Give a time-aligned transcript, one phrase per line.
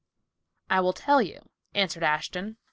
[0.67, 2.57] "I will tell you," answered Ashton.